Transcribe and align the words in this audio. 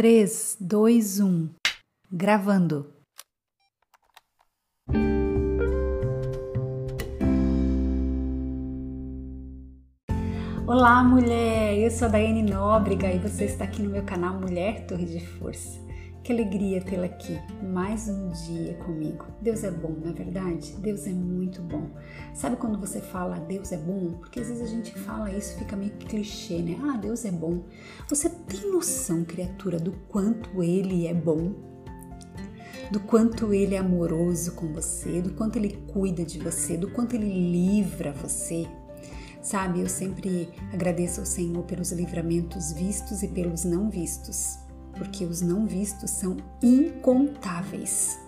3, 0.00 0.56
2, 0.58 1.20
1. 1.20 1.50
Gravando. 2.10 2.90
Olá, 10.66 11.04
mulher! 11.04 11.76
Eu 11.76 11.90
sou 11.90 12.08
a 12.08 12.12
Daiane 12.12 12.42
Nóbrega 12.42 13.12
e 13.12 13.18
você 13.18 13.44
está 13.44 13.64
aqui 13.64 13.82
no 13.82 13.90
meu 13.90 14.02
canal 14.02 14.40
Mulher 14.40 14.86
Torre 14.86 15.04
de 15.04 15.20
Força. 15.20 15.89
Que 16.22 16.34
alegria 16.34 16.82
tê-la 16.82 17.06
aqui, 17.06 17.40
mais 17.62 18.06
um 18.06 18.28
dia 18.28 18.74
comigo. 18.74 19.24
Deus 19.40 19.64
é 19.64 19.70
bom, 19.70 19.96
não 20.02 20.10
é 20.10 20.12
verdade? 20.12 20.76
Deus 20.76 21.06
é 21.06 21.12
muito 21.12 21.62
bom. 21.62 21.88
Sabe 22.34 22.56
quando 22.56 22.78
você 22.78 23.00
fala 23.00 23.40
Deus 23.40 23.72
é 23.72 23.78
bom? 23.78 24.12
Porque 24.18 24.38
às 24.38 24.48
vezes 24.48 24.62
a 24.62 24.66
gente 24.66 24.92
fala 24.98 25.32
isso, 25.32 25.58
fica 25.58 25.74
meio 25.74 25.92
clichê, 25.92 26.58
né? 26.58 26.78
Ah, 26.82 26.98
Deus 26.98 27.24
é 27.24 27.30
bom. 27.30 27.62
Você 28.06 28.28
tem 28.28 28.70
noção, 28.70 29.24
criatura, 29.24 29.78
do 29.78 29.92
quanto 30.08 30.62
Ele 30.62 31.06
é 31.06 31.14
bom? 31.14 31.54
Do 32.92 33.00
quanto 33.00 33.54
Ele 33.54 33.74
é 33.74 33.78
amoroso 33.78 34.52
com 34.52 34.70
você, 34.74 35.22
do 35.22 35.30
quanto 35.30 35.56
Ele 35.56 35.82
cuida 35.90 36.22
de 36.22 36.38
você, 36.38 36.76
do 36.76 36.90
quanto 36.90 37.16
Ele 37.16 37.50
livra 37.50 38.12
você, 38.12 38.68
Sabe, 39.42 39.80
eu 39.80 39.88
sempre 39.88 40.50
agradeço 40.70 41.20
ao 41.20 41.24
Senhor 41.24 41.62
pelos 41.62 41.92
livramentos 41.92 42.72
vistos 42.72 43.22
e 43.22 43.28
pelos 43.28 43.64
não 43.64 43.88
vistos 43.88 44.58
porque 44.96 45.24
os 45.24 45.40
não 45.40 45.66
vistos 45.66 46.10
são 46.10 46.36
incontáveis. 46.62 48.18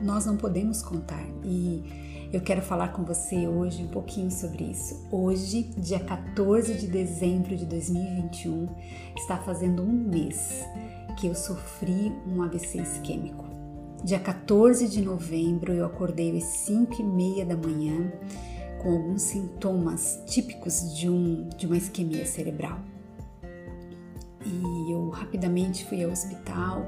Nós 0.00 0.26
não 0.26 0.36
podemos 0.36 0.82
contar 0.82 1.24
e 1.44 2.08
eu 2.32 2.40
quero 2.40 2.60
falar 2.60 2.88
com 2.88 3.04
você 3.04 3.48
hoje 3.48 3.82
um 3.82 3.88
pouquinho 3.88 4.30
sobre 4.30 4.64
isso. 4.64 5.06
Hoje, 5.10 5.62
dia 5.78 5.98
14 5.98 6.74
de 6.74 6.86
dezembro 6.86 7.56
de 7.56 7.64
2021, 7.64 8.68
está 9.16 9.38
fazendo 9.38 9.82
um 9.82 9.92
mês 9.92 10.62
que 11.18 11.26
eu 11.26 11.34
sofri 11.34 12.12
um 12.26 12.42
AVC 12.42 12.82
isquêmico. 12.82 13.44
Dia 14.04 14.20
14 14.20 14.88
de 14.88 15.02
novembro 15.02 15.72
eu 15.72 15.84
acordei 15.86 16.36
às 16.36 16.44
5 16.44 17.00
e 17.00 17.04
meia 17.04 17.44
da 17.46 17.56
manhã 17.56 18.12
com 18.82 18.92
alguns 18.92 19.22
sintomas 19.22 20.22
típicos 20.26 20.94
de, 20.94 21.08
um, 21.08 21.48
de 21.56 21.66
uma 21.66 21.76
isquemia 21.76 22.24
cerebral 22.24 22.78
e 24.44 24.92
eu 24.92 25.08
rapidamente 25.10 25.84
fui 25.84 26.02
ao 26.02 26.10
hospital, 26.10 26.86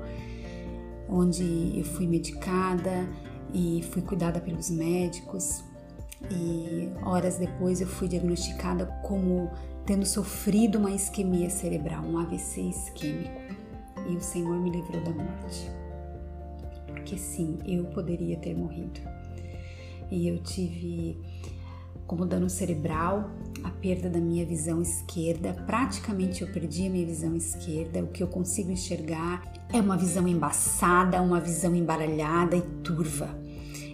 onde 1.08 1.72
eu 1.76 1.84
fui 1.84 2.06
medicada 2.06 3.08
e 3.52 3.84
fui 3.90 4.02
cuidada 4.02 4.40
pelos 4.40 4.70
médicos. 4.70 5.64
E 6.30 6.90
horas 7.02 7.38
depois 7.38 7.80
eu 7.80 7.86
fui 7.86 8.06
diagnosticada 8.06 8.86
como 9.02 9.50
tendo 9.86 10.06
sofrido 10.06 10.78
uma 10.78 10.90
isquemia 10.90 11.50
cerebral, 11.50 12.04
um 12.04 12.18
AVC 12.18 12.60
isquêmico. 12.60 13.40
E 14.08 14.16
o 14.16 14.20
Senhor 14.20 14.56
me 14.60 14.70
livrou 14.70 15.02
da 15.02 15.10
morte. 15.10 15.70
Porque 16.86 17.16
sim, 17.16 17.58
eu 17.64 17.84
poderia 17.86 18.36
ter 18.36 18.54
morrido. 18.54 19.00
E 20.10 20.28
eu 20.28 20.42
tive 20.42 21.18
como 22.06 22.26
dano 22.26 22.50
cerebral, 22.50 23.30
a 23.64 23.70
perda 23.70 24.08
da 24.08 24.20
minha 24.20 24.44
visão 24.44 24.80
esquerda. 24.80 25.54
Praticamente 25.66 26.42
eu 26.42 26.48
perdi 26.48 26.86
a 26.86 26.90
minha 26.90 27.06
visão 27.06 27.36
esquerda. 27.36 28.02
O 28.02 28.08
que 28.08 28.22
eu 28.22 28.28
consigo 28.28 28.70
enxergar 28.70 29.42
é 29.72 29.80
uma 29.80 29.96
visão 29.96 30.26
embaçada, 30.26 31.20
uma 31.22 31.40
visão 31.40 31.74
embaralhada 31.74 32.56
e 32.56 32.62
turva. 32.82 33.38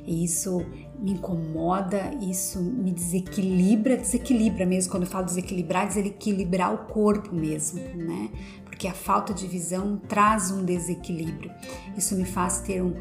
E 0.07 0.25
isso 0.25 0.65
me 0.99 1.13
incomoda, 1.13 2.15
isso 2.21 2.61
me 2.61 2.93
desequilibra, 2.93 3.97
desequilibra 3.97 4.65
mesmo. 4.65 4.91
Quando 4.91 5.03
eu 5.03 5.09
falo 5.09 5.27
desequilibrar, 5.27 5.89
desequilibrar 5.89 6.73
o 6.73 6.79
corpo 6.87 7.35
mesmo, 7.35 7.81
né? 7.97 8.31
Porque 8.65 8.87
a 8.87 8.95
falta 8.95 9.35
de 9.35 9.47
visão 9.47 10.01
traz 10.09 10.51
um 10.51 10.65
desequilíbrio. 10.65 11.51
Isso 11.97 12.15
me 12.15 12.25
faz 12.25 12.61
ter 12.61 12.83
um 12.83 12.95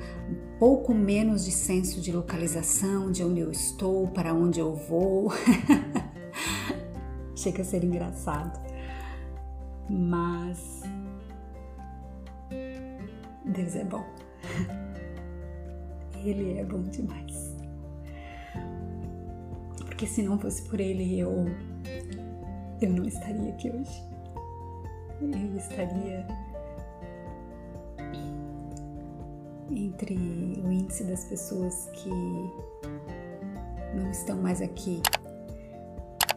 pouco 0.57 0.93
menos 0.93 1.45
de 1.45 1.51
senso 1.51 2.01
de 2.01 2.11
localização, 2.11 3.11
de 3.11 3.23
onde 3.23 3.41
eu 3.41 3.51
estou, 3.51 4.07
para 4.07 4.33
onde 4.33 4.59
eu 4.59 4.73
vou. 4.73 5.31
Chega 7.45 7.61
a 7.61 7.65
ser 7.65 7.83
engraçado. 7.83 8.59
Mas 9.87 10.81
Deus 13.45 13.75
é 13.75 13.83
bom. 13.83 14.03
Ele 16.25 16.57
é 16.57 16.63
bom 16.65 16.81
demais. 16.81 17.55
Porque 19.77 20.07
se 20.07 20.23
não 20.23 20.39
fosse 20.39 20.63
por 20.63 20.79
ele, 20.79 21.19
eu 21.19 21.45
eu 22.81 22.89
não 22.89 23.05
estaria 23.05 23.53
aqui 23.53 23.69
hoje. 23.69 24.03
Eu 25.21 25.55
estaria 25.55 26.25
entre 29.69 30.15
o 30.15 30.71
índice 30.71 31.03
das 31.03 31.25
pessoas 31.25 31.91
que 31.93 32.09
não 33.93 34.09
estão 34.09 34.41
mais 34.41 34.63
aqui 34.63 34.99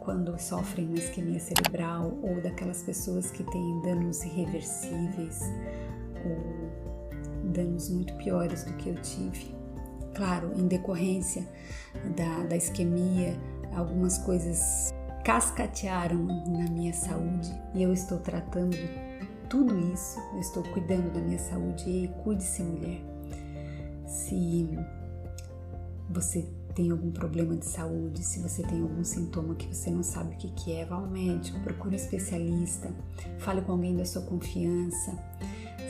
quando 0.09 0.39
sofrem 0.39 0.87
uma 0.87 0.97
isquemia 0.97 1.39
cerebral 1.39 2.19
ou 2.23 2.41
daquelas 2.41 2.83
pessoas 2.83 3.31
que 3.31 3.45
têm 3.45 3.83
danos 3.83 4.25
irreversíveis 4.25 5.43
ou 6.25 7.51
danos 7.53 7.91
muito 7.91 8.15
piores 8.15 8.65
do 8.65 8.73
que 8.79 8.89
eu 8.89 8.95
tive. 9.03 9.55
Claro, 10.15 10.51
em 10.57 10.67
decorrência 10.67 11.47
da, 12.17 12.45
da 12.45 12.57
isquemia, 12.57 13.39
algumas 13.77 14.17
coisas 14.17 14.95
cascatearam 15.27 16.25
na 16.25 16.71
minha 16.71 16.95
saúde 16.95 17.53
e 17.75 17.83
eu 17.83 17.93
estou 17.93 18.17
tratando 18.19 18.79
tudo 19.51 19.79
isso, 19.93 20.19
eu 20.33 20.41
estou 20.41 20.63
cuidando 20.63 21.13
da 21.13 21.21
minha 21.21 21.39
saúde 21.39 21.85
e 21.87 22.09
cuide-se, 22.25 22.63
mulher. 22.63 23.03
Se 24.07 24.71
você 26.09 26.49
tem 26.79 26.93
algum 26.93 27.11
problema 27.11 27.57
de 27.57 27.67
saúde, 27.67 28.23
se 28.23 28.39
você 28.39 28.63
tem 28.63 28.81
algum 28.81 29.03
sintoma 29.03 29.57
que 29.57 29.67
você 29.67 29.91
não 29.91 30.05
sabe 30.05 30.37
o 30.37 30.39
que, 30.39 30.49
que 30.53 30.73
é, 30.73 30.85
vá 30.85 30.95
ao 30.95 31.09
médico, 31.09 31.59
procure 31.59 31.97
um 31.97 31.99
especialista, 31.99 32.95
fale 33.39 33.63
com 33.63 33.73
alguém 33.73 33.97
da 33.97 34.05
sua 34.05 34.23
confiança. 34.23 35.13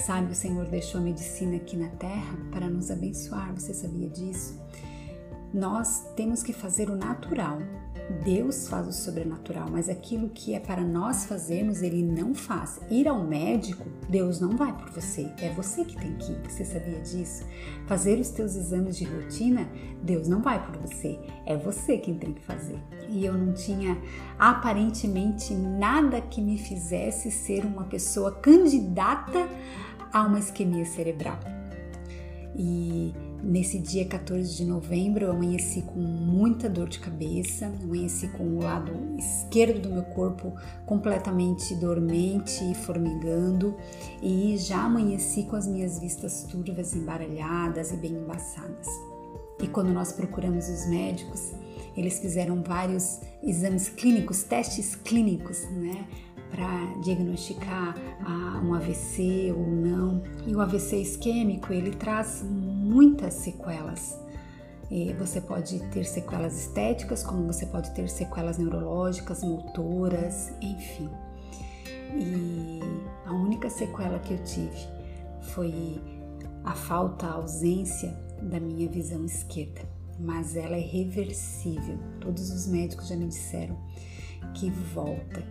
Sabe, 0.01 0.33
o 0.33 0.35
Senhor 0.35 0.65
deixou 0.65 1.03
a 1.03 1.05
medicina 1.05 1.57
aqui 1.57 1.77
na 1.77 1.89
terra 1.89 2.39
para 2.51 2.71
nos 2.71 2.91
abençoar, 2.91 3.53
você 3.53 3.75
sabia 3.75 4.09
disso? 4.09 4.59
Nós 5.53 6.07
temos 6.15 6.43
que 6.43 6.53
fazer 6.53 6.91
o 6.91 6.97
natural. 6.97 7.59
Deus 8.25 8.69
faz 8.69 8.89
o 8.89 8.93
sobrenatural, 8.93 9.69
mas 9.71 9.89
aquilo 9.89 10.31
que 10.31 10.55
é 10.55 10.61
para 10.61 10.83
nós 10.83 11.27
fazermos, 11.27 11.83
Ele 11.83 12.03
não 12.03 12.35
faz. 12.35 12.81
Ir 12.91 13.07
ao 13.07 13.23
médico, 13.23 13.87
Deus 14.09 14.41
não 14.41 14.57
vai 14.57 14.75
por 14.75 14.91
você, 14.91 15.31
é 15.39 15.51
você 15.51 15.85
que 15.85 15.97
tem 15.97 16.15
que 16.15 16.33
ir. 16.33 16.41
Você 16.49 16.65
sabia 16.65 16.99
disso? 17.01 17.45
Fazer 17.87 18.19
os 18.19 18.31
teus 18.31 18.57
exames 18.57 18.97
de 18.97 19.05
rotina, 19.05 19.69
Deus 20.03 20.27
não 20.27 20.41
vai 20.41 20.65
por 20.65 20.79
você, 20.79 21.19
é 21.45 21.55
você 21.57 21.99
quem 21.99 22.19
tem 22.19 22.33
que 22.33 22.43
fazer. 22.43 22.79
E 23.11 23.27
eu 23.27 23.35
não 23.35 23.53
tinha 23.53 23.99
aparentemente 24.39 25.55
nada 25.55 26.21
que 26.21 26.41
me 26.41 26.57
fizesse 26.57 27.31
ser 27.31 27.65
uma 27.67 27.85
pessoa 27.85 28.33
candidata 28.33 29.49
a 30.13 30.23
uma 30.23 30.39
isquemia 30.39 30.87
cerebral. 30.87 31.39
E 32.57 33.15
nesse 33.43 33.79
dia 33.79 34.05
14 34.05 34.57
de 34.57 34.65
novembro 34.65 35.27
eu 35.27 35.31
amanheci 35.33 35.83
com 35.83 35.99
muita 35.99 36.69
dor 36.69 36.89
de 36.89 36.99
cabeça, 36.99 37.67
amanheci 37.67 38.29
com 38.29 38.45
o 38.45 38.63
lado 38.63 38.93
esquerdo 39.19 39.83
do 39.83 39.91
meu 39.91 40.05
corpo 40.05 40.55
completamente 40.87 41.75
dormente 41.77 42.65
e 42.71 42.75
formigando, 42.75 43.77
e 44.23 44.57
já 44.59 44.83
amanheci 44.85 45.45
com 45.45 45.57
as 45.57 45.67
minhas 45.67 45.99
vistas 45.99 46.45
turvas, 46.45 46.95
embaralhadas 46.95 47.93
e 47.93 47.97
bem 47.97 48.13
embaçadas. 48.13 48.89
E 49.61 49.67
quando 49.67 49.93
nós 49.93 50.13
procuramos 50.13 50.69
os 50.69 50.87
médicos, 50.89 51.53
eles 51.97 52.21
fizeram 52.21 52.63
vários 52.63 53.21
exames 53.43 53.89
clínicos, 53.89 54.45
testes 54.45 54.95
clínicos, 54.95 55.63
né? 55.71 56.07
Para 56.51 57.01
diagnosticar 57.03 57.95
ah, 58.25 58.61
um 58.65 58.75
AVC 58.75 59.53
ou 59.57 59.67
não. 59.67 60.23
E 60.47 60.55
o 60.55 60.61
AVC 60.61 61.03
isquêmico 61.03 61.73
ele 61.73 61.91
traz 61.91 62.43
muitas 62.43 63.35
sequelas. 63.35 64.19
Você 65.19 65.43
pode 65.43 65.81
ter 65.91 66.05
sequelas 66.05 66.59
estéticas, 66.59 67.23
como 67.23 67.47
você 67.47 67.67
pode 67.67 67.91
ter 67.91 68.09
sequelas 68.09 68.57
neurológicas, 68.57 69.45
motoras, 69.45 70.51
enfim. 70.63 71.11
E 72.17 72.81
a 73.27 73.33
única 73.35 73.69
sequela 73.69 74.19
que 74.19 74.33
eu 74.33 74.43
tive 74.45 74.89
foi 75.43 76.01
a 76.65 76.73
falta, 76.73 77.27
a 77.27 77.33
ausência 77.33 78.17
da 78.41 78.59
minha 78.59 78.89
visão 78.89 79.25
esquerda, 79.27 79.83
mas 80.19 80.57
ela 80.57 80.77
é 80.77 80.81
reversível. 80.81 81.99
Todos 82.21 82.51
os 82.51 82.67
médicos 82.67 83.09
já 83.09 83.17
me 83.17 83.27
disseram 83.27 83.77
que 84.55 84.71
volta, 84.71 85.45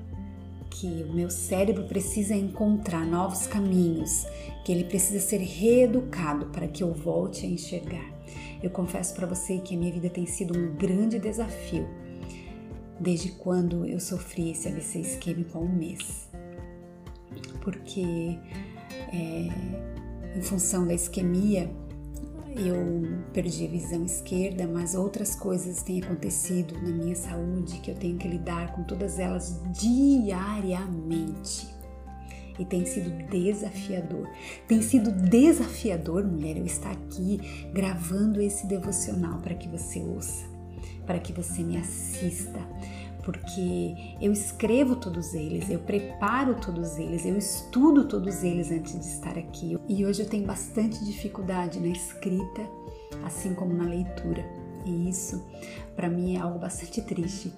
que 0.70 1.04
o 1.04 1.14
meu 1.14 1.30
cérebro 1.30 1.84
precisa 1.86 2.36
encontrar 2.36 3.06
novos 3.06 3.48
caminhos, 3.48 4.26
que 4.64 4.72
ele 4.72 4.84
precisa 4.84 5.20
ser 5.20 5.38
reeducado 5.38 6.48
para 6.48 6.68
que 6.68 6.84
eu 6.84 6.94
volte 6.94 7.46
a 7.46 7.50
enxergar. 7.50 8.14
Eu 8.62 8.70
confesso 8.70 9.14
para 9.16 9.28
você 9.28 9.60
que 9.60 9.76
a 9.76 9.78
minha 9.78 9.92
vida 9.92 10.10
tem 10.10 10.26
sido 10.26 10.58
um 10.58 10.76
grande 10.76 11.20
desafio 11.20 11.88
desde 13.00 13.32
quando 13.32 13.86
eu 13.86 14.00
sofri 14.00 14.52
esse 14.52 14.68
AVC 14.68 15.00
isquêmico 15.00 15.58
há 15.58 15.62
um 15.62 15.70
mês. 15.70 16.28
Porque 17.62 18.38
é, 19.14 19.50
em 20.36 20.42
função 20.42 20.88
da 20.88 20.94
isquemia, 20.94 21.70
eu 22.58 23.22
perdi 23.34 23.66
a 23.66 23.70
visão 23.70 24.04
esquerda, 24.04 24.68
mas 24.68 24.96
outras 24.96 25.36
coisas 25.36 25.84
têm 25.84 26.02
acontecido 26.02 26.74
na 26.82 26.90
minha 26.90 27.16
saúde 27.16 27.80
que 27.80 27.92
eu 27.92 27.96
tenho 27.96 28.18
que 28.18 28.28
lidar 28.28 28.74
com 28.74 28.84
todas 28.84 29.20
elas 29.20 29.62
diariamente. 29.72 31.68
E 32.60 32.66
tem 32.66 32.86
sido 32.86 33.12
desafiador. 33.30 34.28
Tem 34.68 34.82
sido 34.82 35.12
desafiador, 35.12 36.26
mulher, 36.26 36.58
eu 36.58 36.66
estar 36.66 36.92
aqui 36.92 37.40
gravando 37.74 38.42
esse 38.42 38.66
devocional 38.66 39.40
para 39.40 39.54
que 39.54 39.68
você 39.68 40.00
ouça, 40.00 40.46
para 41.06 41.20
que 41.20 41.32
você 41.32 41.62
me 41.62 41.78
assista, 41.78 42.60
porque 43.28 43.94
eu 44.22 44.32
escrevo 44.32 44.96
todos 44.96 45.34
eles, 45.34 45.70
eu 45.70 45.80
preparo 45.80 46.56
todos 46.56 46.98
eles, 46.98 47.26
eu 47.26 47.38
estudo 47.38 48.08
todos 48.08 48.42
eles 48.42 48.72
antes 48.72 48.94
de 48.94 49.06
estar 49.06 49.38
aqui. 49.38 49.78
E 49.86 50.06
hoje 50.06 50.22
eu 50.22 50.30
tenho 50.30 50.48
bastante 50.48 51.04
dificuldade 51.04 51.78
na 51.78 51.90
escrita, 51.90 52.62
assim 53.26 53.54
como 53.54 53.74
na 53.74 53.84
leitura. 53.84 54.46
E 54.86 55.10
isso 55.10 55.44
para 55.94 56.08
mim 56.08 56.38
é 56.38 56.40
algo 56.40 56.58
bastante 56.58 57.02
triste, 57.02 57.52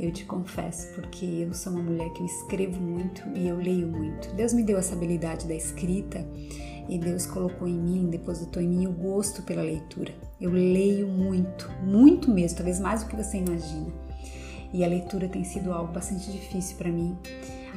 eu 0.00 0.10
te 0.10 0.24
confesso, 0.24 0.92
porque 0.96 1.24
eu 1.24 1.54
sou 1.54 1.72
uma 1.74 1.82
mulher 1.82 2.12
que 2.12 2.20
eu 2.20 2.26
escrevo 2.26 2.80
muito 2.80 3.22
e 3.36 3.46
eu 3.46 3.56
leio 3.56 3.86
muito. 3.86 4.34
Deus 4.34 4.52
me 4.52 4.64
deu 4.64 4.78
essa 4.78 4.96
habilidade 4.96 5.46
da 5.46 5.54
escrita 5.54 6.26
e 6.88 6.98
Deus 6.98 7.24
colocou 7.24 7.68
em 7.68 7.78
mim, 7.78 8.10
depositou 8.10 8.60
em 8.60 8.68
mim 8.68 8.86
o 8.88 8.92
gosto 8.92 9.44
pela 9.44 9.62
leitura. 9.62 10.12
Eu 10.40 10.50
leio 10.50 11.06
muito, 11.06 11.70
muito 11.84 12.28
mesmo, 12.32 12.56
talvez 12.56 12.80
mais 12.80 13.04
do 13.04 13.10
que 13.10 13.14
você 13.14 13.36
imagina 13.36 14.03
e 14.74 14.84
a 14.84 14.88
leitura 14.88 15.28
tem 15.28 15.44
sido 15.44 15.72
algo 15.72 15.92
bastante 15.92 16.32
difícil 16.32 16.76
para 16.76 16.90
mim. 16.90 17.16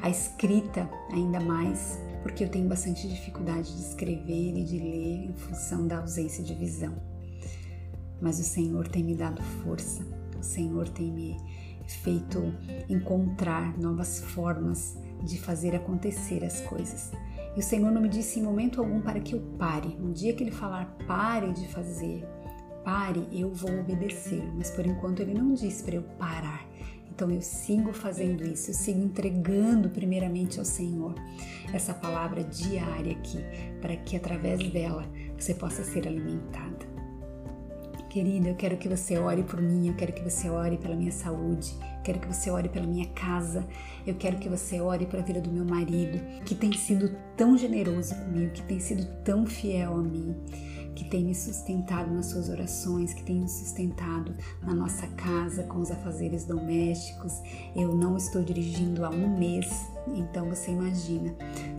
A 0.01 0.09
escrita, 0.09 0.89
ainda 1.13 1.39
mais, 1.39 1.99
porque 2.23 2.44
eu 2.44 2.49
tenho 2.49 2.67
bastante 2.67 3.07
dificuldade 3.07 3.71
de 3.71 3.81
escrever 3.83 4.57
e 4.57 4.63
de 4.63 4.79
ler 4.79 5.25
em 5.25 5.33
função 5.33 5.88
da 5.88 5.99
ausência 5.99 6.44
de 6.44 6.55
visão. 6.55 6.95
Mas 8.19 8.39
o 8.39 8.44
Senhor 8.44 8.88
tem 8.88 9.03
me 9.03 9.13
dado 9.13 9.44
força, 9.63 10.03
o 10.39 10.44
Senhor 10.44 10.89
tem 10.89 11.11
me 11.11 11.38
feito 11.85 12.51
encontrar 12.89 13.77
novas 13.77 14.19
formas 14.19 14.97
de 15.23 15.39
fazer 15.39 15.75
acontecer 15.75 16.44
as 16.44 16.61
coisas. 16.61 17.11
E 17.55 17.59
o 17.59 17.63
Senhor 17.63 17.91
não 17.91 18.01
me 18.01 18.09
disse 18.09 18.39
em 18.39 18.44
momento 18.44 18.79
algum 18.79 19.01
para 19.01 19.19
que 19.19 19.35
eu 19.35 19.39
pare. 19.59 19.95
Um 20.01 20.11
dia 20.11 20.33
que 20.33 20.44
Ele 20.44 20.51
falar 20.51 20.97
pare 21.07 21.53
de 21.53 21.67
fazer, 21.67 22.25
pare, 22.83 23.27
eu 23.31 23.53
vou 23.53 23.79
obedecer. 23.79 24.44
Mas 24.55 24.71
por 24.71 24.85
enquanto 24.85 25.21
Ele 25.21 25.35
não 25.35 25.53
disse 25.53 25.83
para 25.83 25.95
eu 25.95 26.03
parar. 26.03 26.67
Então 27.18 27.31
eu 27.31 27.42
sigo 27.42 27.92
fazendo 27.94 28.44
isso, 28.44 28.69
eu 28.69 28.75
sigo 28.75 29.02
entregando 29.04 29.90
primeiramente 29.90 30.60
ao 30.60 30.66
Senhor 30.66 31.16
essa 31.74 31.92
palavra 31.92 32.44
diária 32.44 33.12
aqui, 33.12 33.44
para 33.81 33.96
que 33.96 34.16
através 34.16 34.62
dela 34.72 35.04
você 35.36 35.56
possa 35.56 35.84
ser 35.84 36.08
alimentada. 36.08 36.86
Querida, 38.08 38.50
eu 38.50 38.56
quero 38.56 38.78
que 38.78 38.88
você 38.88 39.18
ore 39.18 39.42
por 39.42 39.60
mim, 39.60 39.88
eu 39.88 39.96
quero 39.96 40.14
que 40.14 40.22
você 40.22 40.48
ore 40.48 40.78
pela 40.78 40.96
minha 40.96 41.12
saúde, 41.12 41.75
quero 42.04 42.19
que 42.19 42.28
você 42.28 42.52
ore 42.52 42.69
pela 42.69 42.86
minha 42.86 43.08
casa, 43.08 43.68
eu 44.06 44.14
quero 44.14 44.38
que 44.38 44.48
você 44.48 44.80
ore 44.80 45.08
pela 45.08 45.24
vida 45.24 45.42
do 45.42 45.52
meu 45.52 45.66
marido, 45.66 46.19
que 46.46 46.54
tem 46.54 46.72
sido 46.74 47.18
tão 47.36 47.58
generoso 47.58 48.14
comigo, 48.14 48.52
que 48.52 48.62
tem 48.62 48.80
sido 48.80 49.08
tão 49.24 49.44
fiel 49.44 49.96
a 49.96 50.04
mim 50.04 50.36
que 50.97 51.05
tem 51.05 51.25
me 51.25 51.35
sustentado 51.35 52.11
nas 52.11 52.25
suas 52.25 52.49
orações, 52.49 53.13
que 53.13 53.21
tem 53.21 53.35
me 53.35 53.47
sustentado 53.47 54.33
na 54.63 54.73
nossa 54.73 55.05
casa 55.09 55.61
com 55.61 55.77
os 55.77 55.91
afazeres 55.91 56.44
domésticos. 56.44 57.33
Eu 57.75 57.94
não 57.94 58.17
estou 58.17 58.41
dirigindo 58.41 59.05
há 59.05 59.09
um 59.11 59.38
mês, 59.38 59.69
então 60.07 60.49
você 60.49 60.71
imagina 60.71 61.35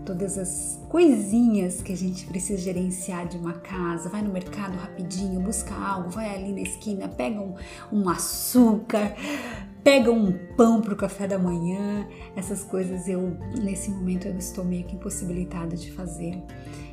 todas 0.07 0.39
as 0.39 0.81
coisinhas 0.89 1.83
que 1.83 1.93
a 1.93 1.97
gente 1.97 2.27
precisa 2.27 2.63
gerenciar 2.63 3.27
de 3.27 3.37
uma 3.37 3.55
casa. 3.55 4.09
Vai 4.09 4.23
no 4.23 4.33
mercado 4.33 4.77
rapidinho, 4.77 5.41
busca 5.41 5.75
algo, 5.75 6.11
vai 6.11 6.33
ali 6.33 6.53
na 6.53 6.61
esquina, 6.61 7.09
pega 7.09 7.41
um, 7.41 7.57
um 7.91 8.09
açúcar, 8.09 9.17
pega 9.83 10.13
um 10.13 10.33
pão 10.57 10.81
para 10.81 10.95
o 10.95 10.97
café 10.97 11.27
da 11.27 11.41
manhã. 11.41 12.07
Essas 12.37 12.63
coisas 12.63 13.09
eu, 13.09 13.37
nesse 13.61 13.91
momento, 13.91 14.29
eu 14.29 14.39
estou 14.39 14.65
meio 14.65 14.85
que 14.85 14.95
impossibilitada 14.95 15.77
de 15.77 15.91
fazer. 15.91 16.41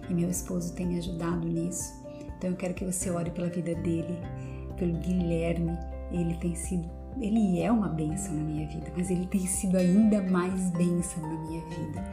E 0.10 0.13
meu 0.13 0.30
esposo 0.30 0.74
tem 0.74 0.88
me 0.88 0.98
ajudado 0.98 1.48
nisso. 1.48 2.05
Então 2.38 2.50
eu 2.50 2.56
quero 2.56 2.74
que 2.74 2.86
você 2.86 3.10
ore 3.10 3.32
pela 3.32 3.50
vida 3.50 3.74
dele, 3.76 4.20
pelo 4.78 4.94
Guilherme. 4.98 5.78
Ele 6.12 6.36
tem 6.36 6.56
sido, 6.56 6.90
ele 7.20 7.60
é 7.60 7.72
uma 7.72 7.90
bênção 7.90 8.34
na 8.34 8.44
minha 8.44 8.68
vida, 8.68 8.92
mas 8.96 9.10
ele 9.10 9.26
tem 9.26 9.46
sido 9.46 9.78
ainda 9.78 10.22
mais 10.22 10.70
bênção 10.72 11.22
na 11.22 11.40
minha 11.42 11.62
vida, 11.66 12.04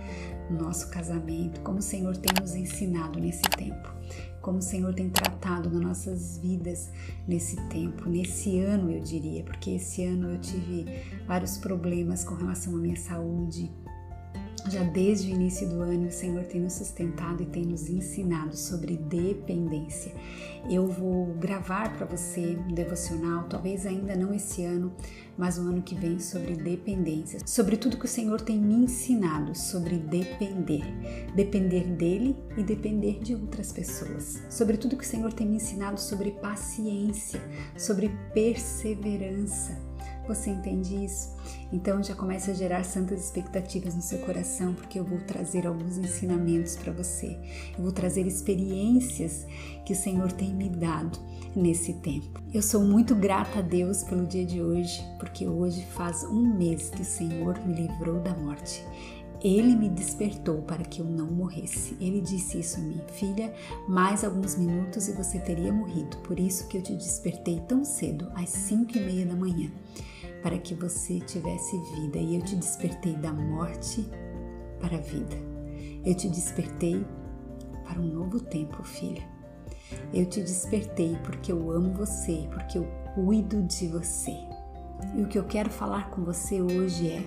no 0.50 0.62
nosso 0.62 0.90
casamento, 0.90 1.60
como 1.60 1.78
o 1.78 1.82
Senhor 1.82 2.16
tem 2.16 2.32
nos 2.40 2.54
ensinado 2.54 3.20
nesse 3.20 3.42
tempo, 3.42 3.92
como 4.40 4.58
o 4.58 4.62
Senhor 4.62 4.94
tem 4.94 5.10
tratado 5.10 5.70
nas 5.70 5.80
nossas 5.80 6.38
vidas 6.38 6.90
nesse 7.28 7.56
tempo, 7.69 8.08
nesse 8.08 8.58
ano 8.60 8.90
eu 8.90 9.00
diria, 9.00 9.44
porque 9.44 9.72
esse 9.72 10.04
ano 10.04 10.30
eu 10.30 10.40
tive 10.40 10.86
vários 11.26 11.58
problemas 11.58 12.24
com 12.24 12.34
relação 12.34 12.74
à 12.74 12.78
minha 12.78 12.96
saúde, 12.96 13.70
já 14.68 14.82
desde 14.82 15.30
o 15.30 15.34
início 15.34 15.68
do 15.68 15.80
ano, 15.80 16.08
o 16.08 16.12
Senhor 16.12 16.44
tem 16.44 16.60
nos 16.60 16.74
sustentado 16.74 17.42
e 17.42 17.46
tem 17.46 17.64
nos 17.64 17.88
ensinado 17.88 18.56
sobre 18.56 18.96
dependência. 18.96 20.12
Eu 20.70 20.86
vou 20.86 21.34
gravar 21.34 21.96
para 21.96 22.06
você 22.06 22.56
um 22.56 22.72
devocional, 22.72 23.44
talvez 23.48 23.84
ainda 23.84 24.14
não 24.14 24.32
esse 24.32 24.64
ano, 24.64 24.92
mas 25.36 25.58
o 25.58 25.62
ano 25.62 25.82
que 25.82 25.94
vem, 25.94 26.20
sobre 26.20 26.54
dependência, 26.54 27.40
sobre 27.44 27.76
tudo 27.76 27.96
que 27.96 28.04
o 28.04 28.08
Senhor 28.08 28.40
tem 28.40 28.58
me 28.58 28.74
ensinado 28.74 29.56
sobre 29.56 29.96
depender, 29.96 30.84
depender 31.34 31.84
dele 31.84 32.36
e 32.56 32.62
depender 32.62 33.18
de 33.18 33.34
outras 33.34 33.72
pessoas, 33.72 34.42
sobre 34.48 34.76
tudo 34.76 34.96
que 34.96 35.04
o 35.04 35.08
Senhor 35.08 35.32
tem 35.32 35.46
me 35.46 35.56
ensinado 35.56 35.98
sobre 35.98 36.30
paciência, 36.30 37.40
sobre 37.76 38.10
perseverança 38.32 39.92
você 40.26 40.50
entende 40.50 41.04
isso? 41.04 41.34
Então 41.72 42.02
já 42.02 42.14
começa 42.14 42.50
a 42.50 42.54
gerar 42.54 42.84
santas 42.84 43.24
expectativas 43.24 43.94
no 43.94 44.02
seu 44.02 44.19
coração, 44.19 44.74
porque 44.74 44.98
eu 44.98 45.04
vou 45.04 45.19
trazer 45.20 45.66
alguns 45.66 45.98
ensinamentos 45.98 46.76
para 46.76 46.92
você. 46.92 47.38
Eu 47.76 47.82
vou 47.82 47.92
trazer 47.92 48.26
experiências 48.26 49.46
que 49.84 49.92
o 49.92 49.96
Senhor 49.96 50.30
tem 50.32 50.54
me 50.54 50.69
dado 50.69 51.19
nesse 51.56 51.94
tempo. 51.94 52.40
Eu 52.52 52.62
sou 52.62 52.82
muito 52.82 53.14
grata 53.14 53.58
a 53.58 53.62
Deus 53.62 54.02
pelo 54.04 54.26
dia 54.26 54.44
de 54.44 54.62
hoje, 54.62 55.02
porque 55.19 55.46
hoje 55.46 55.84
faz 55.86 56.22
um 56.24 56.54
mês 56.56 56.90
que 56.90 57.02
o 57.02 57.06
Senhor 57.06 57.58
me 57.66 57.74
livrou 57.74 58.20
da 58.20 58.34
morte. 58.34 58.84
Ele 59.44 59.74
me 59.74 59.88
despertou 59.88 60.62
para 60.62 60.84
que 60.84 61.00
eu 61.00 61.04
não 61.04 61.26
morresse. 61.26 61.96
Ele 62.00 62.20
disse 62.20 62.60
isso 62.60 62.78
a 62.78 62.80
mim, 62.80 63.00
filha, 63.08 63.52
mais 63.88 64.22
alguns 64.22 64.55
minutos 64.55 65.08
e 65.08 65.12
você 65.12 65.41
teria 65.41 65.72
morrido. 65.72 66.17
Por 66.19 66.38
isso 66.38 66.69
que 66.69 66.79
eu 66.79 66.82
te 66.82 66.94
despertei 66.94 67.60
tão 67.67 67.84
cedo, 67.84 68.31
às 68.36 68.50
cinco 68.50 68.96
e 68.96 69.00
meia 69.00 69.26
da 69.26 69.34
manhã 69.34 69.69
para 70.43 70.58
que 70.58 70.75
você 70.75 71.20
tivesse 71.20 71.79
vida 71.94 72.19
e 72.19 72.37
eu 72.37 72.43
te 72.43 72.56
despertei 72.56 73.15
da 73.15 73.32
morte 73.32 74.06
para 74.81 74.96
a 74.96 75.01
vida. 75.01 75.37
Eu 76.05 76.15
te 76.15 76.29
despertei 76.29 77.06
para 77.84 78.01
um 78.01 78.06
novo 78.06 78.41
tempo, 78.41 78.82
filha. 78.82 79.22
Eu 80.13 80.27
te 80.27 80.41
despertei 80.41 81.17
porque 81.25 81.53
eu 81.53 81.70
amo 81.70 81.94
você, 81.94 82.49
porque 82.53 82.79
eu 82.79 82.87
cuido 83.15 83.63
de 83.63 83.87
você. 83.89 84.37
E 85.15 85.22
o 85.22 85.29
que 85.29 85.39
eu 85.39 85.44
quero 85.44 85.70
falar 85.70 86.11
com 86.11 86.25
você 86.25 86.61
hoje 86.61 87.08
é: 87.08 87.25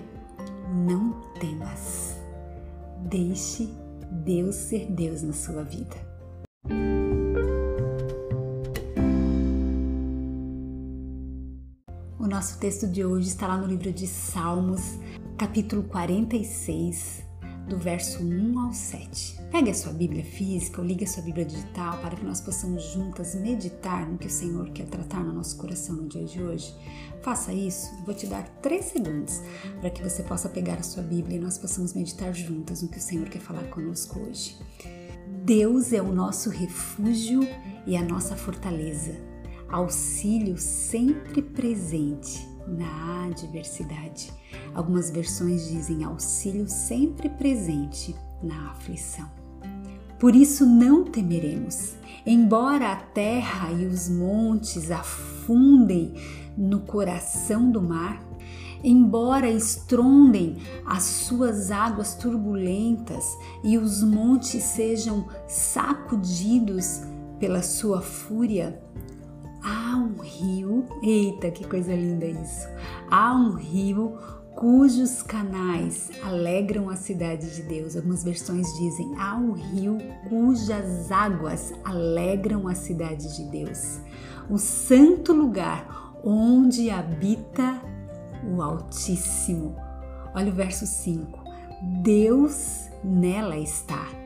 não 0.74 1.20
temas. 1.40 2.16
Deixe 3.08 3.68
Deus 4.10 4.54
ser 4.54 4.90
Deus 4.90 5.22
na 5.22 5.32
sua 5.32 5.62
vida. 5.62 5.96
Nosso 12.46 12.58
texto 12.58 12.86
de 12.86 13.04
hoje 13.04 13.26
está 13.26 13.48
lá 13.48 13.56
no 13.56 13.66
livro 13.66 13.92
de 13.92 14.06
Salmos, 14.06 15.00
capítulo 15.36 15.82
46, 15.82 17.24
do 17.68 17.76
verso 17.76 18.22
1 18.22 18.58
ao 18.60 18.72
7. 18.72 19.40
Pegue 19.50 19.72
a 19.72 19.74
sua 19.74 19.92
Bíblia 19.92 20.24
física 20.24 20.80
ou 20.80 20.86
ligue 20.86 21.02
a 21.02 21.08
sua 21.08 21.24
Bíblia 21.24 21.44
digital 21.44 21.98
para 21.98 22.14
que 22.14 22.24
nós 22.24 22.40
possamos 22.40 22.84
juntas 22.92 23.34
meditar 23.34 24.08
no 24.08 24.16
que 24.16 24.28
o 24.28 24.30
Senhor 24.30 24.70
quer 24.70 24.86
tratar 24.86 25.24
no 25.24 25.32
nosso 25.32 25.56
coração 25.56 25.96
no 25.96 26.06
dia 26.06 26.24
de 26.24 26.40
hoje. 26.40 26.72
Faça 27.20 27.52
isso, 27.52 27.92
vou 28.04 28.14
te 28.14 28.28
dar 28.28 28.48
três 28.62 28.84
segundos 28.84 29.42
para 29.80 29.90
que 29.90 30.00
você 30.00 30.22
possa 30.22 30.48
pegar 30.48 30.74
a 30.74 30.84
sua 30.84 31.02
Bíblia 31.02 31.38
e 31.38 31.40
nós 31.40 31.58
possamos 31.58 31.94
meditar 31.94 32.32
juntas 32.32 32.80
no 32.80 32.88
que 32.88 32.98
o 32.98 33.02
Senhor 33.02 33.28
quer 33.28 33.40
falar 33.40 33.64
conosco 33.70 34.20
hoje. 34.20 34.56
Deus 35.42 35.92
é 35.92 36.00
o 36.00 36.12
nosso 36.12 36.48
refúgio 36.48 37.40
e 37.88 37.96
a 37.96 38.04
nossa 38.04 38.36
fortaleza 38.36 39.35
auxílio 39.68 40.56
sempre 40.58 41.42
presente 41.42 42.46
na 42.66 43.26
adversidade. 43.26 44.32
Algumas 44.74 45.10
versões 45.10 45.68
dizem 45.68 46.04
auxílio 46.04 46.68
sempre 46.68 47.28
presente 47.28 48.14
na 48.42 48.70
aflição. 48.70 49.30
Por 50.18 50.34
isso 50.34 50.64
não 50.64 51.04
temeremos, 51.04 51.94
embora 52.24 52.92
a 52.92 52.96
terra 52.96 53.70
e 53.72 53.84
os 53.84 54.08
montes 54.08 54.90
afundem 54.90 56.14
no 56.56 56.80
coração 56.80 57.70
do 57.70 57.82
mar, 57.82 58.24
embora 58.82 59.50
estrondem 59.50 60.56
as 60.86 61.02
suas 61.02 61.70
águas 61.70 62.14
turbulentas 62.14 63.36
e 63.62 63.76
os 63.76 64.02
montes 64.02 64.62
sejam 64.62 65.26
sacudidos 65.46 67.02
pela 67.38 67.62
sua 67.62 68.00
fúria, 68.00 68.80
há 69.66 69.96
um 69.96 70.22
rio, 70.22 70.86
eita 71.02 71.50
que 71.50 71.66
coisa 71.66 71.92
linda 71.92 72.24
isso! 72.24 72.68
Há 73.10 73.34
um 73.34 73.54
rio 73.54 74.16
cujos 74.54 75.22
canais 75.22 76.10
alegram 76.22 76.88
a 76.88 76.96
cidade 76.96 77.54
de 77.54 77.62
Deus. 77.62 77.96
Algumas 77.96 78.22
versões 78.22 78.66
dizem: 78.78 79.12
há 79.18 79.36
um 79.36 79.52
rio 79.52 79.98
cujas 80.28 81.10
águas 81.10 81.74
alegram 81.84 82.68
a 82.68 82.74
cidade 82.74 83.36
de 83.36 83.44
Deus. 83.50 84.00
O 84.48 84.56
santo 84.56 85.32
lugar 85.32 86.14
onde 86.22 86.88
habita 86.88 87.82
o 88.44 88.62
Altíssimo. 88.62 89.76
Olha 90.34 90.50
o 90.50 90.54
verso 90.54 90.86
5. 90.86 91.44
Deus 92.02 92.88
nela 93.02 93.58
está. 93.58 94.25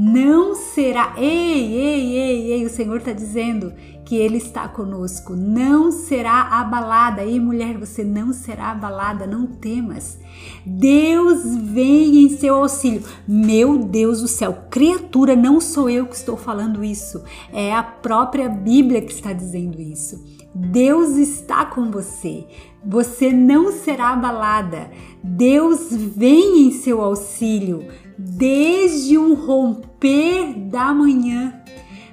Não 0.00 0.54
será. 0.54 1.14
Ei, 1.16 1.74
ei, 1.74 2.16
ei, 2.16 2.52
ei, 2.52 2.64
o 2.64 2.70
Senhor 2.70 2.98
está 2.98 3.12
dizendo 3.12 3.72
que 4.04 4.14
Ele 4.14 4.36
está 4.36 4.68
conosco, 4.68 5.34
não 5.34 5.90
será 5.90 6.42
abalada. 6.52 7.24
E 7.24 7.40
mulher, 7.40 7.76
você 7.76 8.04
não 8.04 8.32
será 8.32 8.70
abalada, 8.70 9.26
não 9.26 9.44
temas. 9.44 10.16
Deus 10.64 11.44
vem 11.56 12.22
em 12.22 12.28
seu 12.28 12.54
auxílio. 12.54 13.02
Meu 13.26 13.76
Deus 13.76 14.20
do 14.20 14.28
céu, 14.28 14.66
criatura, 14.70 15.34
não 15.34 15.60
sou 15.60 15.90
eu 15.90 16.06
que 16.06 16.14
estou 16.14 16.36
falando 16.36 16.84
isso, 16.84 17.24
é 17.52 17.74
a 17.74 17.82
própria 17.82 18.48
Bíblia 18.48 19.02
que 19.02 19.12
está 19.12 19.32
dizendo 19.32 19.80
isso. 19.80 20.24
Deus 20.54 21.16
está 21.16 21.66
com 21.66 21.90
você. 21.90 22.46
Você 22.84 23.32
não 23.32 23.72
será 23.72 24.10
abalada. 24.10 24.90
Deus 25.22 25.88
vem 25.92 26.66
em 26.66 26.70
seu 26.70 27.02
auxílio 27.02 27.86
desde 28.18 29.16
o 29.16 29.34
romper 29.34 30.54
da 30.54 30.92
manhã. 30.92 31.54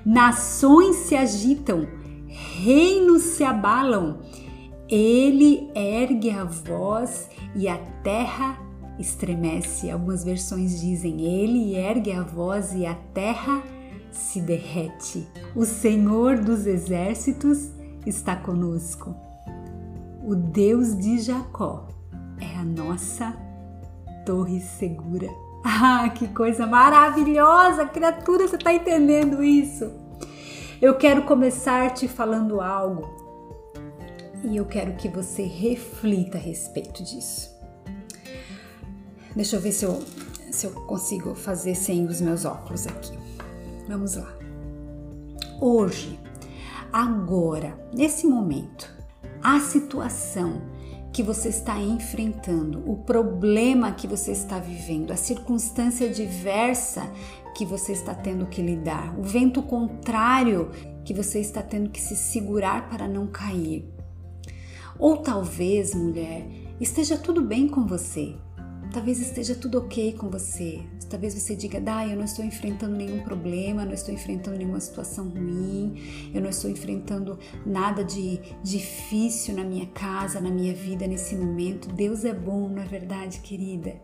Nações 0.05 0.97
se 0.97 1.15
agitam, 1.15 1.88
reinos 2.27 3.24
se 3.24 3.43
abalam. 3.43 4.19
Ele 4.88 5.67
ergue 5.74 6.29
a 6.29 6.43
voz 6.43 7.27
e 7.55 7.67
a 7.67 7.77
terra 8.03 8.59
estremece. 9.00 9.89
Algumas 9.89 10.24
versões 10.24 10.79
dizem: 10.79 11.21
Ele 11.21 11.75
ergue 11.75 12.12
a 12.12 12.21
voz 12.21 12.74
e 12.74 12.85
a 12.85 12.93
terra 12.93 13.63
se 14.12 14.39
derrete. 14.39 15.27
O 15.55 15.65
Senhor 15.65 16.38
dos 16.38 16.67
exércitos 16.67 17.71
está 18.05 18.35
conosco. 18.35 19.15
O 20.24 20.35
Deus 20.35 20.95
de 20.97 21.19
Jacó 21.19 21.88
é 22.39 22.57
a 22.57 22.63
nossa 22.63 23.35
torre 24.25 24.59
segura. 24.59 25.44
Ah, 25.67 26.10
que 26.10 26.27
coisa 26.27 26.67
maravilhosa, 26.67 27.88
criatura, 27.88 28.48
você 28.48 28.55
está 28.55 28.72
entendendo 28.72 29.43
isso? 29.43 29.91
Eu 30.79 30.95
quero 30.95 31.24
começar 31.24 31.91
te 31.91 32.07
falando 32.07 32.62
algo 32.62 33.10
e 34.43 34.57
eu 34.57 34.65
quero 34.65 34.93
que 34.93 35.10
você 35.10 35.41
reflita 35.41 36.38
a 36.38 36.41
respeito 36.41 37.01
disso. 37.03 37.50
Deixa 39.36 39.55
eu 39.55 39.60
ver 39.60 39.72
se 39.72 39.86
eu, 39.86 40.03
se 40.51 40.67
eu 40.67 40.72
consigo 40.86 41.34
fazer 41.34 41.74
sem 41.74 42.05
os 42.05 42.22
meus 42.22 42.45
óculos 42.45 42.86
aqui. 42.86 43.17
Vamos 43.88 44.17
lá. 44.17 44.31
Hoje, 45.60 46.19
agora, 46.93 47.75
nesse 47.91 48.27
momento, 48.27 48.88
a 49.41 49.60
situação 49.60 50.62
que 51.15 51.24
você 51.24 51.48
está 51.48 51.79
enfrentando, 51.79 52.84
o 52.86 52.98
problema 52.98 53.93
que 53.93 54.05
você 54.05 54.34
está 54.34 54.60
vivendo, 54.60 55.12
a 55.12 55.15
circunstância 55.15 56.10
diversa 56.10 57.10
que 57.55 57.65
você 57.65 57.93
está 57.93 58.13
tendo 58.13 58.45
que 58.48 58.62
lidar, 58.62 59.17
o 59.17 59.24
vento 59.24 59.63
contrário 59.63 60.72
que 61.05 61.13
você 61.13 61.39
está 61.39 61.62
tendo 61.62 61.89
que 61.89 62.01
se 62.01 62.17
segurar 62.17 62.89
para 62.89 63.07
não 63.07 63.27
cair. 63.27 63.89
Ou 65.00 65.15
talvez, 65.15 65.95
mulher, 65.95 66.45
esteja 66.81 67.17
tudo 67.17 67.41
bem 67.41 67.65
com 67.69 67.86
você, 67.86 68.36
Talvez 68.95 69.19
esteja 69.19 69.53
tudo 69.53 69.79
ok 69.79 70.13
com 70.13 70.29
você. 70.29 70.79
Talvez 71.09 71.33
você 71.33 71.55
diga, 71.55 71.79
Dai, 71.79 72.12
eu 72.12 72.17
não 72.17 72.25
estou 72.25 72.43
enfrentando 72.43 72.95
nenhum 72.95 73.24
problema, 73.24 73.85
não 73.85 73.93
estou 73.93 74.13
enfrentando 74.13 74.57
nenhuma 74.57 74.79
situação 74.79 75.29
ruim, 75.29 76.31
eu 76.33 76.41
não 76.41 76.50
estou 76.50 76.69
enfrentando 76.69 77.38
nada 77.65 78.03
de 78.03 78.39
difícil 78.63 79.55
na 79.55 79.63
minha 79.63 79.85
casa, 79.88 80.41
na 80.41 80.50
minha 80.50 80.74
vida 80.74 81.07
nesse 81.07 81.35
momento. 81.35 81.89
Deus 81.89 82.25
é 82.25 82.33
bom, 82.33 82.67
não 82.69 82.81
é 82.81 82.85
verdade, 82.85 83.39
querida? 83.39 83.95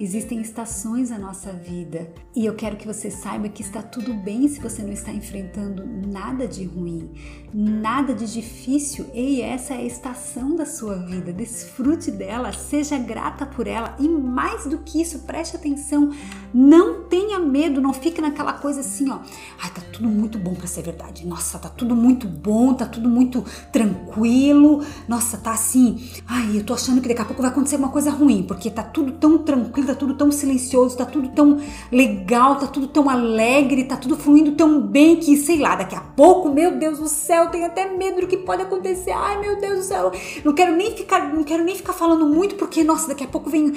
Existem 0.00 0.40
estações 0.40 1.10
na 1.10 1.18
nossa 1.18 1.52
vida 1.52 2.08
e 2.36 2.46
eu 2.46 2.54
quero 2.54 2.76
que 2.76 2.86
você 2.86 3.10
saiba 3.10 3.48
que 3.48 3.62
está 3.62 3.82
tudo 3.82 4.14
bem 4.14 4.46
se 4.46 4.60
você 4.60 4.80
não 4.80 4.92
está 4.92 5.10
enfrentando 5.10 5.84
nada 6.06 6.46
de 6.46 6.64
ruim, 6.64 7.10
nada 7.52 8.14
de 8.14 8.32
difícil. 8.32 9.06
Ei, 9.12 9.42
essa 9.42 9.74
é 9.74 9.78
a 9.78 9.84
estação 9.84 10.54
da 10.54 10.64
sua 10.64 10.94
vida. 10.94 11.32
Desfrute 11.32 12.12
dela, 12.12 12.52
seja 12.52 12.96
grata 12.96 13.44
por 13.44 13.66
ela 13.66 13.96
e 13.98 14.08
mais 14.08 14.66
do 14.66 14.78
que 14.78 15.02
isso, 15.02 15.20
preste 15.20 15.56
atenção. 15.56 16.12
Não 16.54 17.02
tenha 17.02 17.40
medo, 17.40 17.80
não 17.80 17.92
fique 17.92 18.20
naquela 18.20 18.52
coisa 18.52 18.80
assim, 18.80 19.10
ó. 19.10 19.18
Ai, 19.60 19.70
tá 19.70 19.82
tudo 19.92 20.08
muito 20.08 20.38
bom 20.38 20.54
para 20.54 20.68
ser 20.68 20.82
verdade. 20.82 21.26
Nossa, 21.26 21.58
tá 21.58 21.68
tudo 21.68 21.96
muito 21.96 22.28
bom, 22.28 22.72
tá 22.72 22.86
tudo 22.86 23.08
muito 23.08 23.44
tranquilo. 23.72 24.84
Nossa, 25.08 25.38
tá 25.38 25.50
assim. 25.50 26.08
Ai, 26.24 26.56
eu 26.56 26.64
tô 26.64 26.72
achando 26.72 27.00
que 27.00 27.08
daqui 27.08 27.20
a 27.20 27.24
pouco 27.24 27.42
vai 27.42 27.50
acontecer 27.50 27.74
uma 27.74 27.88
coisa 27.88 28.12
ruim, 28.12 28.44
porque 28.44 28.70
tá 28.70 28.84
tudo 28.84 29.10
tão 29.12 29.38
tranquilo 29.38 29.87
tá 29.88 29.94
tudo 29.94 30.14
tão 30.14 30.30
silencioso, 30.30 30.96
tá 30.96 31.04
tudo 31.04 31.28
tão 31.30 31.58
legal, 31.90 32.56
tá 32.56 32.66
tudo 32.66 32.86
tão 32.86 33.08
alegre, 33.08 33.84
tá 33.84 33.96
tudo 33.96 34.16
fluindo 34.16 34.52
tão 34.52 34.80
bem 34.80 35.16
que, 35.16 35.36
sei 35.36 35.58
lá, 35.58 35.74
daqui 35.76 35.94
a 35.94 36.00
pouco, 36.00 36.50
meu 36.50 36.76
Deus 36.76 36.98
do 36.98 37.08
céu, 37.08 37.48
tenho 37.48 37.66
até 37.66 37.88
medo 37.88 38.20
do 38.20 38.26
que 38.26 38.36
pode 38.36 38.62
acontecer. 38.62 39.10
Ai, 39.12 39.40
meu 39.40 39.58
Deus 39.58 39.78
do 39.78 39.84
céu, 39.84 40.12
não 40.44 40.54
quero 40.54 40.76
nem 40.76 40.94
ficar, 40.94 41.32
não 41.34 41.42
quero 41.42 41.64
nem 41.64 41.74
ficar 41.74 41.92
falando 41.92 42.26
muito 42.26 42.54
porque, 42.54 42.84
nossa, 42.84 43.08
daqui 43.08 43.24
a 43.24 43.28
pouco 43.28 43.50
vem, 43.50 43.72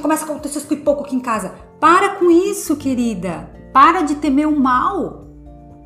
começa 0.00 0.24
a 0.24 0.28
acontecer 0.28 0.58
as 0.58 0.64
pouco 0.82 1.04
aqui 1.04 1.16
em 1.16 1.20
casa. 1.20 1.54
Para 1.78 2.16
com 2.16 2.30
isso, 2.30 2.76
querida. 2.76 3.50
Para 3.72 4.02
de 4.02 4.16
temer 4.16 4.48
o 4.48 4.58
mal. 4.58 5.22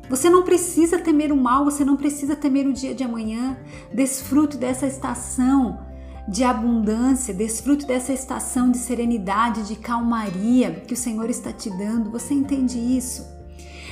Você 0.09 0.29
não 0.29 0.43
precisa 0.43 0.97
temer 0.97 1.31
o 1.31 1.35
mal, 1.35 1.65
você 1.65 1.83
não 1.83 1.97
precisa 1.97 2.35
temer 2.35 2.65
o 2.65 2.73
dia 2.73 2.95
de 2.95 3.03
amanhã. 3.03 3.57
Desfrute 3.93 4.57
dessa 4.57 4.87
estação 4.87 5.86
de 6.27 6.43
abundância, 6.43 7.33
desfrute 7.33 7.85
dessa 7.85 8.11
estação 8.11 8.69
de 8.69 8.77
serenidade, 8.77 9.67
de 9.67 9.75
calmaria 9.75 10.83
que 10.85 10.93
o 10.93 10.97
Senhor 10.97 11.29
está 11.29 11.53
te 11.53 11.69
dando. 11.69 12.11
Você 12.11 12.33
entende 12.33 12.77
isso? 12.77 13.25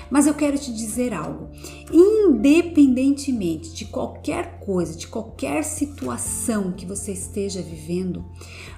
Mas 0.10 0.28
eu 0.28 0.34
quero 0.34 0.58
te 0.58 0.74
dizer 0.74 1.14
algo. 1.14 1.50
Independentemente 1.92 3.74
de 3.74 3.86
qualquer 3.86 4.60
coisa, 4.60 4.98
de 4.98 5.08
qualquer 5.08 5.64
situação 5.64 6.72
que 6.72 6.86
você 6.86 7.14
esteja 7.14 7.62
vivendo, 7.62 8.26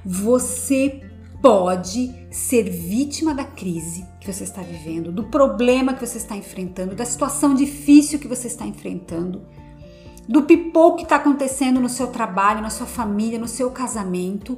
você 0.05 1.01
pode 1.41 2.13
ser 2.31 2.63
vítima 2.69 3.33
da 3.33 3.43
crise 3.43 4.05
que 4.19 4.31
você 4.31 4.43
está 4.43 4.61
vivendo, 4.61 5.11
do 5.11 5.25
problema 5.25 5.93
que 5.93 6.05
você 6.05 6.17
está 6.17 6.35
enfrentando, 6.35 6.95
da 6.95 7.05
situação 7.05 7.53
difícil 7.53 8.19
que 8.19 8.27
você 8.27 8.47
está 8.47 8.65
enfrentando 8.65 9.45
do 10.27 10.43
pipoco 10.43 10.97
que 10.97 11.03
está 11.03 11.15
acontecendo 11.15 11.79
no 11.79 11.89
seu 11.89 12.07
trabalho, 12.07 12.61
na 12.61 12.69
sua 12.69 12.87
família, 12.87 13.39
no 13.39 13.47
seu 13.47 13.71
casamento, 13.71 14.57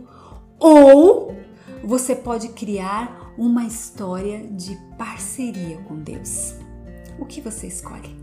ou 0.58 1.36
você 1.84 2.16
pode 2.16 2.50
criar 2.50 3.34
uma 3.38 3.66
história 3.66 4.46
de 4.52 4.76
parceria 4.98 5.78
com 5.88 5.96
Deus. 5.96 6.56
O 7.20 7.26
que 7.26 7.40
você 7.40 7.68
escolhe? 7.68 8.16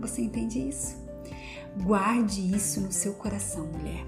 Você 0.00 0.22
entende 0.22 0.68
isso? 0.68 0.96
Guarde 1.82 2.54
isso 2.54 2.80
no 2.80 2.92
seu 2.92 3.14
coração, 3.14 3.66
mulher. 3.66 4.06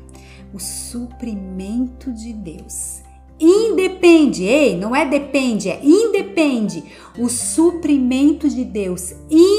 O 0.52 0.59
suprimento 0.59 2.12
de 2.12 2.33
Deus 2.33 3.02
independe, 3.40 4.45
ei, 4.45 4.76
não 4.76 4.95
é 4.95 5.05
depende, 5.05 5.69
é 5.69 5.81
independe. 5.85 6.85
O 7.17 7.28
suprimento 7.28 8.49
de 8.49 8.64
Deus 8.64 9.12
independe 9.31 9.57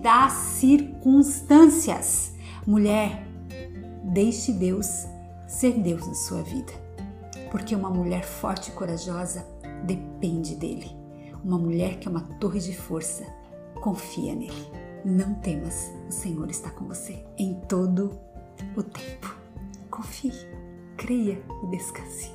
das 0.00 0.32
circunstâncias. 0.32 2.32
Mulher, 2.66 3.26
deixe 4.04 4.52
Deus 4.52 5.06
ser 5.46 5.78
Deus 5.80 6.06
na 6.06 6.14
sua 6.14 6.42
vida. 6.42 6.72
Porque 7.50 7.74
uma 7.74 7.90
mulher 7.90 8.24
forte 8.24 8.70
e 8.70 8.72
corajosa 8.72 9.46
depende 9.84 10.54
dele. 10.54 10.90
Uma 11.44 11.58
mulher 11.58 11.98
que 11.98 12.08
é 12.08 12.10
uma 12.10 12.22
torre 12.38 12.60
de 12.60 12.74
força, 12.74 13.24
confia 13.80 14.34
nele. 14.34 14.66
Não 15.04 15.34
temas, 15.34 15.92
o 16.08 16.12
Senhor 16.12 16.48
está 16.48 16.70
com 16.70 16.86
você 16.86 17.24
em 17.36 17.54
todo 17.68 18.18
o 18.76 18.82
tempo. 18.82 19.36
Confie 19.90 20.32
creia 20.96 21.42
e 21.64 21.66
descanse. 21.66 22.30